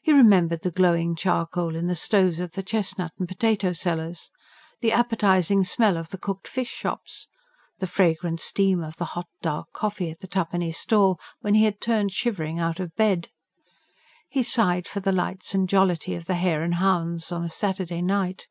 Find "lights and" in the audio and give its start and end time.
15.10-15.68